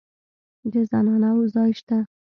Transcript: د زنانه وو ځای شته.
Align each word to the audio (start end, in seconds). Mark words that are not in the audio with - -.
د 0.71 0.73
زنانه 0.89 1.29
وو 1.35 1.45
ځای 1.55 1.71
شته. 1.79 1.97